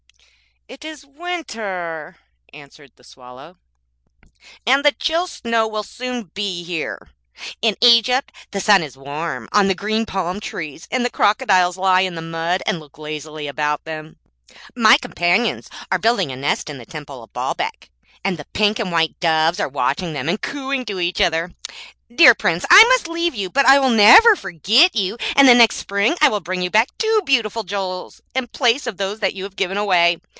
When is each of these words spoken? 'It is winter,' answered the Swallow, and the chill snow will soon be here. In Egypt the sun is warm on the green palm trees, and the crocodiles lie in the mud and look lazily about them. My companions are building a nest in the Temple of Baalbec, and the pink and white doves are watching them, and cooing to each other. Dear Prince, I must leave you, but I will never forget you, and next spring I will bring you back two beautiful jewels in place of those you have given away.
'It 0.67 0.85
is 0.85 1.05
winter,' 1.05 2.15
answered 2.53 2.93
the 2.95 3.03
Swallow, 3.03 3.57
and 4.65 4.85
the 4.85 4.93
chill 4.93 5.27
snow 5.27 5.67
will 5.67 5.83
soon 5.83 6.31
be 6.33 6.63
here. 6.63 7.09
In 7.61 7.75
Egypt 7.81 8.31
the 8.51 8.61
sun 8.61 8.81
is 8.81 8.97
warm 8.97 9.49
on 9.51 9.67
the 9.67 9.75
green 9.75 10.05
palm 10.05 10.39
trees, 10.39 10.87
and 10.89 11.03
the 11.03 11.09
crocodiles 11.09 11.75
lie 11.77 11.99
in 12.01 12.15
the 12.15 12.21
mud 12.21 12.63
and 12.65 12.79
look 12.79 12.97
lazily 12.97 13.47
about 13.47 13.83
them. 13.83 14.15
My 14.73 14.97
companions 14.97 15.67
are 15.91 15.99
building 15.99 16.31
a 16.31 16.37
nest 16.37 16.69
in 16.69 16.77
the 16.77 16.85
Temple 16.85 17.21
of 17.21 17.33
Baalbec, 17.33 17.89
and 18.23 18.37
the 18.37 18.47
pink 18.53 18.79
and 18.79 18.93
white 18.93 19.19
doves 19.19 19.59
are 19.59 19.67
watching 19.67 20.13
them, 20.13 20.29
and 20.29 20.41
cooing 20.41 20.85
to 20.85 21.01
each 21.01 21.19
other. 21.19 21.51
Dear 22.15 22.33
Prince, 22.33 22.65
I 22.71 22.81
must 22.85 23.09
leave 23.09 23.35
you, 23.35 23.49
but 23.49 23.65
I 23.65 23.77
will 23.79 23.89
never 23.89 24.37
forget 24.37 24.95
you, 24.95 25.17
and 25.35 25.47
next 25.47 25.75
spring 25.75 26.15
I 26.21 26.29
will 26.29 26.39
bring 26.39 26.61
you 26.61 26.69
back 26.69 26.87
two 26.97 27.21
beautiful 27.25 27.63
jewels 27.63 28.21
in 28.33 28.47
place 28.47 28.87
of 28.87 28.95
those 28.95 29.19
you 29.33 29.43
have 29.43 29.57
given 29.57 29.75
away. 29.75 30.21